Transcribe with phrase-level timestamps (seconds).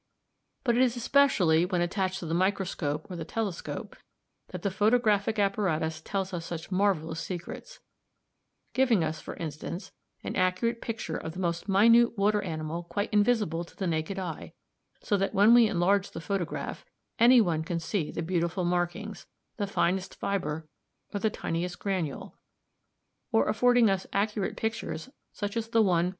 [0.63, 3.95] "But it is especially when attached to the microscope or the telescope
[4.47, 7.81] that the photographic apparatus tells us such marvellous secrets;
[8.73, 9.91] giving us, for instance,
[10.23, 14.53] an accurate picture of the most minute water animal quite invisible to the naked eye,
[15.03, 16.83] so that when we enlarge the photograph
[17.19, 19.27] any one can see the beautiful markings,
[19.57, 20.67] the finest fibre,
[21.13, 22.35] or the tiniest granule;
[23.31, 26.09] or affording us accurate pictures, such as the one at p.